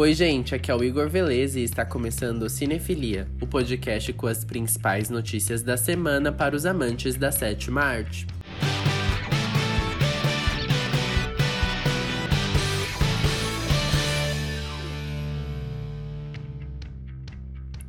Oi, 0.00 0.14
gente, 0.14 0.54
aqui 0.54 0.70
é 0.70 0.74
o 0.74 0.82
Igor 0.82 1.10
Velez 1.10 1.56
e 1.56 1.62
está 1.62 1.84
começando 1.84 2.44
o 2.44 2.48
Cinefilia, 2.48 3.28
o 3.38 3.46
podcast 3.46 4.10
com 4.14 4.26
as 4.26 4.46
principais 4.46 5.10
notícias 5.10 5.62
da 5.62 5.76
semana 5.76 6.32
para 6.32 6.56
os 6.56 6.64
amantes 6.64 7.16
da 7.16 7.30
sétima 7.30 7.82
arte. 7.82 8.26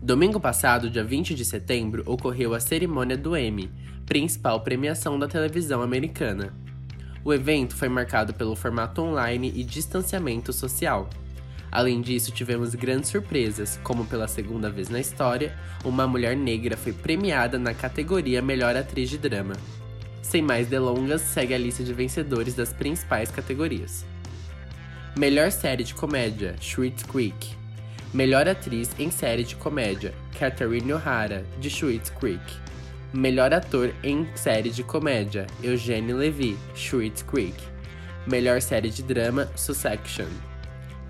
Domingo 0.01 0.37
passado, 0.37 0.89
dia 0.89 1.05
20 1.05 1.33
de 1.33 1.45
setembro, 1.45 2.03
ocorreu 2.05 2.53
a 2.53 2.59
cerimônia 2.59 3.15
do 3.15 3.37
Emmy, 3.37 3.71
principal 4.05 4.59
premiação 4.59 5.17
da 5.17 5.29
televisão 5.29 5.81
americana. 5.81 6.53
O 7.23 7.33
evento 7.33 7.73
foi 7.73 7.87
marcado 7.87 8.33
pelo 8.33 8.53
formato 8.53 9.01
online 9.01 9.53
e 9.55 9.63
distanciamento 9.63 10.51
social. 10.51 11.09
Além 11.71 12.01
disso, 12.01 12.31
tivemos 12.31 12.75
grandes 12.75 13.09
surpresas, 13.09 13.79
como 13.81 14.05
pela 14.05 14.27
segunda 14.27 14.69
vez 14.69 14.89
na 14.89 14.99
história, 14.99 15.57
uma 15.85 16.05
mulher 16.05 16.35
negra 16.35 16.75
foi 16.75 16.91
premiada 16.91 17.57
na 17.57 17.73
categoria 17.73 18.41
Melhor 18.41 18.75
Atriz 18.75 19.09
de 19.09 19.17
Drama. 19.17 19.53
Sem 20.21 20.41
mais 20.41 20.67
delongas, 20.67 21.21
segue 21.21 21.53
a 21.53 21.57
lista 21.57 21.81
de 21.83 21.93
vencedores 21.93 22.55
das 22.55 22.73
principais 22.73 23.31
categorias. 23.31 24.05
Melhor 25.17 25.49
série 25.51 25.83
de 25.83 25.93
comédia: 25.93 26.55
Schitt's 26.59 27.03
Creek. 27.03 27.55
Melhor 28.13 28.47
atriz 28.47 28.89
em 28.99 29.09
série 29.09 29.45
de 29.45 29.55
comédia: 29.55 30.13
Catherine 30.37 30.91
O'Hara, 30.91 31.45
de 31.59 31.69
Schitt's 31.69 32.09
Creek. 32.09 32.41
Melhor 33.13 33.53
ator 33.53 33.93
em 34.03 34.27
série 34.35 34.69
de 34.69 34.83
comédia: 34.83 35.47
Eugene 35.63 36.13
Levy, 36.13 36.57
Schitt's 36.75 37.23
Creek. 37.23 37.55
Melhor 38.27 38.61
série 38.61 38.89
de 38.89 39.03
drama: 39.03 39.49
Succession. 39.55 40.50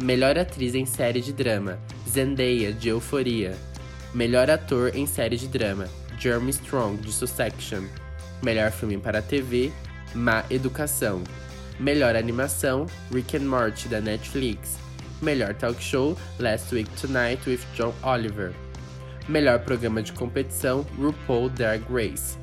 Melhor 0.02 0.36
atriz 0.36 0.74
em 0.74 0.84
série 0.84 1.22
de 1.22 1.32
drama: 1.32 1.78
Zendaya, 2.10 2.74
de 2.74 2.90
Euforia. 2.90 3.56
Melhor 4.16 4.50
ator 4.50 4.96
em 4.96 5.06
série 5.06 5.38
de 5.38 5.48
drama: 5.48 5.88
Jeremy 6.18 6.50
Strong, 6.50 6.98
de 7.04 7.12
Succession. 7.14 7.84
Melhor 8.42 8.72
filme 8.72 8.98
para 8.98 9.22
TV: 9.22 9.72
Má 10.16 10.44
Educação. 10.50 11.22
Melhor 11.80 12.16
animação: 12.16 12.88
Rick 13.14 13.38
and 13.38 13.42
Morty, 13.42 13.88
da 13.90 14.02
Netflix. 14.02 14.80
Melhor 15.22 15.54
talk 15.54 15.80
show: 15.80 16.18
Last 16.40 16.74
Week 16.74 16.90
Tonight 17.00 17.48
with 17.48 17.60
John 17.76 17.94
Oliver. 18.02 18.54
Melhor 19.30 19.60
programa 19.60 20.02
de 20.02 20.14
competição: 20.14 20.84
RuPaul 20.98 21.50
Drag 21.50 21.84
Race. 21.88 22.40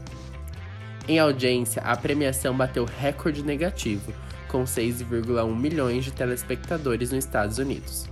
Em 1.09 1.19
audiência, 1.19 1.83
a 1.83 1.97
premiação 1.97 2.57
bateu 2.57 2.85
recorde 2.85 3.43
negativo, 3.43 4.13
com 4.49 4.65
6,1 4.65 5.55
milhões 5.55 6.05
de 6.05 6.11
telespectadores 6.11 7.13
nos 7.13 7.25
Estados 7.25 7.59
Unidos. 7.59 8.09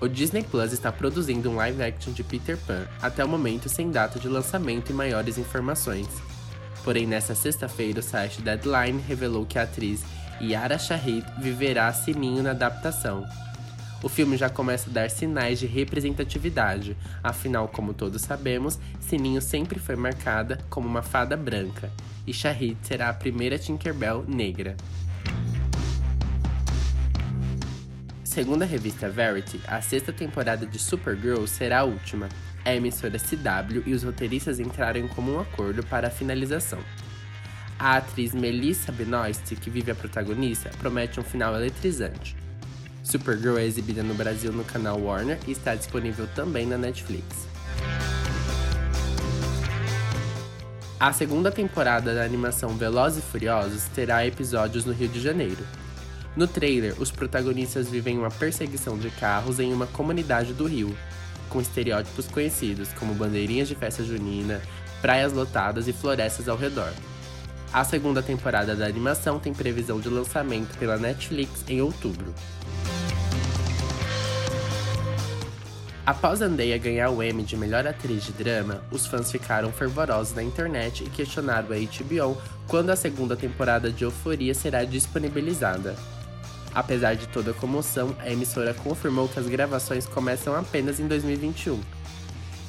O 0.00 0.06
Disney 0.06 0.44
Plus 0.44 0.72
está 0.72 0.92
produzindo 0.92 1.50
um 1.50 1.56
live 1.56 1.82
action 1.82 2.12
de 2.12 2.22
Peter 2.22 2.56
Pan, 2.56 2.86
até 3.02 3.24
o 3.24 3.28
momento 3.28 3.68
sem 3.68 3.90
data 3.90 4.18
de 4.18 4.28
lançamento 4.28 4.90
e 4.90 4.94
maiores 4.94 5.38
informações. 5.38 6.06
Porém, 6.84 7.04
nesta 7.04 7.34
sexta-feira, 7.34 7.98
o 7.98 8.02
site 8.02 8.40
Deadline 8.40 9.02
revelou 9.06 9.44
que 9.44 9.58
a 9.58 9.64
atriz 9.64 10.04
Yara 10.40 10.78
Shahid 10.78 11.26
viverá 11.40 11.92
Sininho 11.92 12.44
na 12.44 12.52
adaptação. 12.52 13.26
O 14.00 14.08
filme 14.08 14.36
já 14.36 14.48
começa 14.48 14.88
a 14.88 14.92
dar 14.92 15.10
sinais 15.10 15.58
de 15.58 15.66
representatividade, 15.66 16.96
afinal, 17.22 17.66
como 17.66 17.92
todos 17.92 18.22
sabemos, 18.22 18.78
Sininho 19.00 19.42
sempre 19.42 19.80
foi 19.80 19.96
marcada 19.96 20.60
como 20.70 20.86
uma 20.86 21.02
fada 21.02 21.36
branca, 21.36 21.90
e 22.24 22.32
Shahid 22.32 22.78
será 22.82 23.08
a 23.08 23.14
primeira 23.14 23.58
Tinkerbell 23.58 24.24
negra. 24.28 24.76
Segundo 28.22 28.62
a 28.62 28.66
revista 28.66 29.08
Verity, 29.08 29.60
a 29.66 29.80
sexta 29.80 30.12
temporada 30.12 30.64
de 30.64 30.78
Supergirl 30.78 31.44
será 31.46 31.80
a 31.80 31.84
última. 31.84 32.28
A 32.64 32.72
emissora 32.72 33.18
CW 33.18 33.82
e 33.84 33.92
os 33.92 34.04
roteiristas 34.04 34.60
entraram 34.60 35.00
em 35.00 35.08
comum 35.08 35.40
acordo 35.40 35.82
para 35.82 36.06
a 36.06 36.10
finalização. 36.10 36.78
A 37.76 37.96
atriz 37.96 38.32
Melissa 38.34 38.92
Benoist, 38.92 39.56
que 39.56 39.70
vive 39.70 39.90
a 39.90 39.94
protagonista, 39.94 40.70
promete 40.78 41.18
um 41.18 41.24
final 41.24 41.52
eletrizante. 41.56 42.36
Supergirl 43.08 43.56
é 43.56 43.64
exibida 43.64 44.02
no 44.02 44.12
Brasil 44.12 44.52
no 44.52 44.62
canal 44.62 45.00
Warner 45.00 45.38
e 45.46 45.52
está 45.52 45.74
disponível 45.74 46.28
também 46.34 46.66
na 46.66 46.76
Netflix. 46.76 47.48
A 51.00 51.10
segunda 51.14 51.50
temporada 51.50 52.14
da 52.14 52.22
animação 52.22 52.76
Velozes 52.76 53.24
e 53.24 53.26
Furiosos 53.26 53.84
terá 53.94 54.26
episódios 54.26 54.84
no 54.84 54.92
Rio 54.92 55.08
de 55.08 55.20
Janeiro. 55.20 55.64
No 56.36 56.46
trailer, 56.46 57.00
os 57.00 57.10
protagonistas 57.10 57.88
vivem 57.88 58.18
uma 58.18 58.30
perseguição 58.30 58.98
de 58.98 59.08
carros 59.12 59.58
em 59.58 59.72
uma 59.72 59.86
comunidade 59.86 60.52
do 60.52 60.66
Rio, 60.66 60.94
com 61.48 61.62
estereótipos 61.62 62.26
conhecidos 62.26 62.92
como 62.92 63.14
bandeirinhas 63.14 63.68
de 63.68 63.74
festa 63.74 64.04
junina, 64.04 64.60
praias 65.00 65.32
lotadas 65.32 65.88
e 65.88 65.94
florestas 65.94 66.46
ao 66.46 66.58
redor. 66.58 66.92
A 67.72 67.84
segunda 67.84 68.22
temporada 68.22 68.76
da 68.76 68.86
animação 68.86 69.38
tem 69.38 69.54
previsão 69.54 69.98
de 69.98 70.10
lançamento 70.10 70.76
pela 70.78 70.98
Netflix 70.98 71.64
em 71.68 71.80
outubro. 71.80 72.34
Após 76.08 76.38
Zendaya 76.38 76.78
ganhar 76.78 77.10
o 77.10 77.22
Emmy 77.22 77.42
de 77.42 77.54
melhor 77.54 77.86
atriz 77.86 78.24
de 78.24 78.32
drama, 78.32 78.80
os 78.90 79.06
fãs 79.06 79.30
ficaram 79.30 79.70
fervorosos 79.70 80.34
na 80.34 80.42
internet 80.42 81.04
e 81.04 81.10
questionaram 81.10 81.68
a 81.68 81.76
HBO 81.76 82.40
quando 82.66 82.88
a 82.88 82.96
segunda 82.96 83.36
temporada 83.36 83.92
de 83.92 84.04
Euforia 84.04 84.54
será 84.54 84.84
disponibilizada. 84.84 85.94
Apesar 86.74 87.14
de 87.14 87.28
toda 87.28 87.50
a 87.50 87.54
comoção, 87.54 88.16
a 88.20 88.30
emissora 88.30 88.72
confirmou 88.72 89.28
que 89.28 89.38
as 89.38 89.46
gravações 89.48 90.06
começam 90.06 90.56
apenas 90.56 90.98
em 90.98 91.06
2021. 91.06 91.78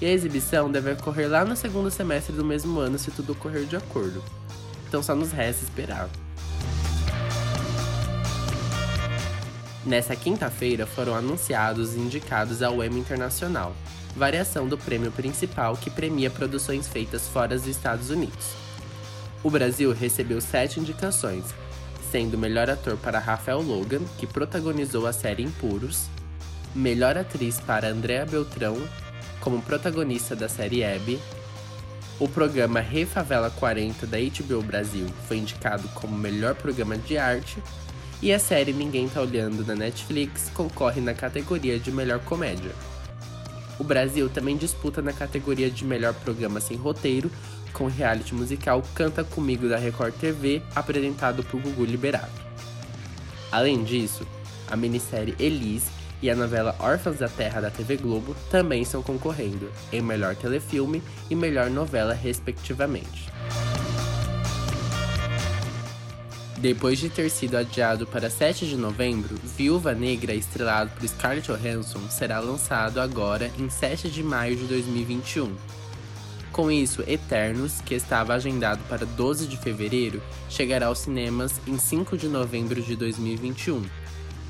E 0.02 0.06
a 0.06 0.12
exibição 0.12 0.70
deve 0.70 0.92
ocorrer 0.92 1.30
lá 1.30 1.46
no 1.46 1.56
segundo 1.56 1.90
semestre 1.90 2.36
do 2.36 2.44
mesmo 2.44 2.78
ano 2.78 3.00
se 3.00 3.10
tudo 3.10 3.32
ocorrer 3.32 3.64
de 3.64 3.78
acordo. 3.78 4.22
Então 4.86 5.02
só 5.02 5.16
nos 5.16 5.32
resta 5.32 5.64
esperar. 5.64 6.10
Nessa 9.86 10.16
quinta-feira 10.16 10.86
foram 10.86 11.16
anunciados 11.16 11.96
e 11.96 12.00
indicados 12.00 12.62
ao 12.62 12.84
Emmy 12.84 13.00
Internacional, 13.00 13.74
variação 14.16 14.68
do 14.68 14.78
prêmio 14.78 15.12
principal 15.12 15.78
que 15.78 15.90
premia 15.90 16.30
produções 16.30 16.88
feitas 16.88 17.28
fora 17.30 17.58
dos 17.58 17.66
Estados 17.66 18.10
Unidos. 18.10 18.56
O 19.42 19.50
Brasil 19.50 19.94
recebeu 19.94 20.42
sete 20.42 20.82
indicações, 20.82 21.46
sendo 22.12 22.38
melhor 22.38 22.70
ator 22.70 22.98
para 22.98 23.20
Rafael 23.20 23.62
Logan, 23.62 24.02
que 24.18 24.28
protagonizou 24.28 25.08
a 25.08 25.14
série 25.14 25.44
Impuros, 25.44 26.08
melhor 26.76 27.18
atriz 27.18 27.60
para 27.62 27.88
Andrea 27.88 28.26
Beltrão, 28.26 28.78
como 29.40 29.62
protagonista 29.62 30.36
da 30.36 30.50
série 30.50 30.84
Abby, 30.84 31.18
o 32.20 32.28
programa 32.28 32.82
Refavela 32.82 33.50
40 33.50 34.06
da 34.06 34.18
HBO 34.18 34.62
Brasil 34.62 35.08
foi 35.26 35.38
indicado 35.38 35.88
como 35.94 36.18
melhor 36.18 36.54
programa 36.54 36.98
de 36.98 37.18
arte 37.18 37.64
e 38.22 38.34
a 38.34 38.40
série 38.40 38.74
Ninguém 38.74 39.08
Tá 39.08 39.22
Olhando 39.22 39.66
na 39.66 39.76
Netflix 39.76 40.50
concorre 40.54 41.00
na 41.00 41.14
categoria 41.14 41.80
de 41.80 41.92
melhor 41.92 42.20
comédia. 42.20 42.72
O 43.80 43.84
Brasil 43.84 44.28
também 44.30 44.58
disputa 44.58 45.02
na 45.02 45.14
categoria 45.14 45.72
de 45.72 45.86
melhor 45.86 46.14
programa 46.14 46.60
sem 46.60 46.76
roteiro, 46.76 47.32
com 47.72 47.86
o 47.86 47.90
reality 47.90 48.36
musical 48.36 48.84
Canta 48.94 49.24
Comigo 49.24 49.70
da 49.70 49.78
Record 49.78 50.14
TV, 50.16 50.62
apresentado 50.76 51.44
por 51.44 51.62
Gugu 51.62 51.86
Liberato. 51.86 52.42
Além 53.52 53.84
disso, 53.84 54.28
a 54.68 54.76
minissérie 54.76 55.36
Elise 55.40 55.90
e 56.22 56.30
a 56.30 56.36
novela 56.36 56.76
Órfãos 56.80 57.20
da 57.20 57.30
Terra 57.30 57.62
da 57.62 57.72
TV 57.72 57.96
Globo 57.96 58.36
também 58.52 58.82
estão 58.82 59.02
concorrendo 59.02 59.72
em 59.94 60.02
melhor 60.02 60.36
telefilme 60.36 61.02
e 61.30 61.36
melhor 61.36 61.70
novela, 61.70 62.14
respectivamente. 62.14 63.29
Depois 66.62 67.00
de 67.00 67.10
ter 67.10 67.30
sido 67.30 67.56
adiado 67.56 68.06
para 68.06 68.30
7 68.30 68.68
de 68.68 68.76
novembro, 68.76 69.40
Viúva 69.56 69.94
Negra, 69.94 70.34
estrelado 70.34 70.92
por 70.92 71.08
Scarlett 71.08 71.50
Johansson, 71.50 72.02
será 72.10 72.42
lançado 72.42 73.00
agora 73.00 73.50
em 73.58 73.70
7 73.70 74.10
de 74.10 74.22
maio 74.22 74.58
de 74.58 74.66
2021. 74.66 75.56
Com 76.52 76.70
isso, 76.70 77.02
Eternos, 77.08 77.80
que 77.80 77.96
estava 77.96 78.34
agendado 78.34 78.82
para 78.90 79.06
12 79.06 79.48
de 79.48 79.56
fevereiro, 79.56 80.22
chegará 80.50 80.88
aos 80.88 81.00
cinemas 81.00 81.62
em 81.66 81.78
5 81.78 82.18
de 82.18 82.28
novembro 82.28 82.82
de 82.82 82.94
2021. 82.94 83.82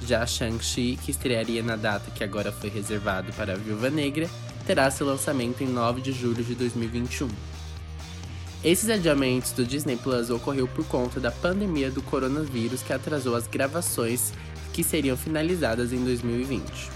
Já 0.01 0.25
Shang-Chi, 0.25 0.97
que 1.05 1.11
estrearia 1.11 1.61
na 1.61 1.75
data 1.75 2.09
que 2.09 2.23
agora 2.23 2.51
foi 2.51 2.71
reservado 2.71 3.31
para 3.33 3.53
a 3.53 3.55
Viúva 3.55 3.91
Negra, 3.91 4.27
terá 4.65 4.89
seu 4.89 5.05
lançamento 5.05 5.63
em 5.63 5.67
9 5.67 6.01
de 6.01 6.11
julho 6.11 6.43
de 6.43 6.55
2021. 6.55 7.27
Esses 8.61 8.89
adiamentos 8.89 9.53
do 9.53 9.63
Disney 9.63 9.95
Plus 9.95 10.29
ocorreu 10.29 10.67
por 10.67 10.85
conta 10.85 11.17
da 11.17 11.31
pandemia 11.31 11.89
do 11.89 12.01
coronavírus 12.01 12.83
que 12.83 12.91
atrasou 12.91 13.33
as 13.33 13.47
gravações 13.47 14.33
que 14.73 14.83
seriam 14.83 15.15
finalizadas 15.15 15.93
em 15.93 16.03
2020. 16.03 16.91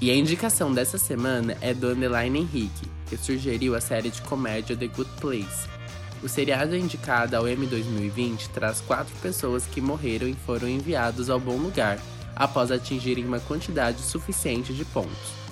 E 0.00 0.10
a 0.10 0.14
indicação 0.14 0.72
dessa 0.72 0.96
semana 0.96 1.54
é 1.60 1.74
do 1.74 1.88
Underline 1.88 2.40
Henrique, 2.40 2.88
que 3.08 3.16
sugeriu 3.18 3.76
a 3.76 3.80
série 3.80 4.08
de 4.08 4.22
comédia 4.22 4.74
The 4.74 4.86
Good 4.86 5.10
Place. 5.20 5.68
O 6.22 6.28
seriado 6.28 6.74
indicado 6.74 7.36
ao 7.36 7.46
M 7.46 7.66
2020 7.66 8.48
traz 8.48 8.80
quatro 8.80 9.14
pessoas 9.20 9.66
que 9.66 9.82
morreram 9.82 10.26
e 10.26 10.34
foram 10.46 10.66
enviados 10.66 11.28
ao 11.28 11.38
bom 11.38 11.56
lugar 11.56 11.98
após 12.34 12.70
atingirem 12.70 13.26
uma 13.26 13.38
quantidade 13.38 14.00
suficiente 14.00 14.72
de 14.72 14.84
pontos. 14.86 15.42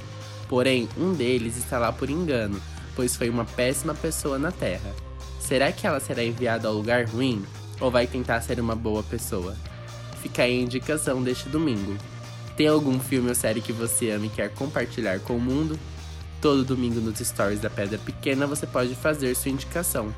Porém, 0.49 0.89
um 0.97 1.13
deles 1.13 1.59
está 1.59 1.79
lá 1.79 1.93
por 1.93 2.09
engano, 2.09 2.61
pois 2.95 3.17
foi 3.17 3.31
uma 3.31 3.45
péssima 3.45 3.95
pessoa 3.95 4.39
na 4.39 4.53
Terra. 4.53 4.95
Será 5.39 5.73
que 5.73 5.87
ela 5.87 6.01
será 6.01 6.23
enviada 6.23 6.69
ao 6.69 6.75
lugar 6.75 7.07
ruim 7.07 7.45
ou 7.81 7.91
vai 7.91 8.07
tentar 8.07 8.41
ser 8.41 8.61
uma 8.61 8.75
boa 8.75 9.03
pessoa? 9.03 9.57
Fica 10.23 10.43
aí 10.43 10.59
a 10.59 10.63
indicação 10.63 11.23
deste 11.23 11.49
domingo. 11.49 11.97
Tem 12.57 12.69
algum 12.69 13.01
filme 13.01 13.29
ou 13.29 13.35
série 13.35 13.61
que 13.61 13.73
você 13.73 14.11
ama 14.11 14.27
e 14.27 14.31
quer 14.31 14.51
compartilhar 14.51 15.19
com 15.21 15.37
o 15.37 15.41
mundo? 15.41 15.79
Todo 16.41 16.65
domingo 16.65 17.01
nos 17.01 17.19
stories 17.19 17.61
da 17.61 17.71
Pedra 17.71 17.99
Pequena 17.99 18.47
você 18.47 18.67
pode 18.67 18.95
fazer 18.95 19.35
sua 19.35 19.51
indicação. 19.51 20.15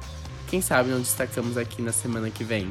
Quem 0.48 0.60
sabe 0.60 0.90
não 0.90 1.00
destacamos 1.00 1.56
aqui 1.56 1.80
na 1.80 1.92
semana 1.92 2.30
que 2.30 2.44
vem. 2.44 2.70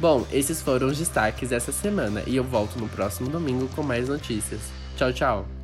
Bom, 0.00 0.26
esses 0.32 0.62
foram 0.62 0.86
os 0.86 0.98
destaques 0.98 1.50
dessa 1.50 1.72
semana 1.72 2.22
e 2.26 2.36
eu 2.36 2.44
volto 2.44 2.78
no 2.78 2.88
próximo 2.88 3.28
domingo 3.28 3.68
com 3.74 3.82
mais 3.82 4.08
notícias. 4.08 4.60
Tchau, 4.96 5.12
tchau! 5.12 5.57